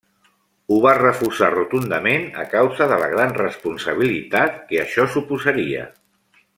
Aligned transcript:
Ho 0.69 0.77
va 0.85 0.93
refusar 0.99 1.49
rotundament 1.55 2.25
a 2.45 2.45
causa 2.55 2.89
de 2.93 2.97
la 3.03 3.11
gran 3.13 3.37
responsabilitat 3.43 4.61
que 4.73 4.85
això 4.89 5.11
suposaria. 5.19 5.89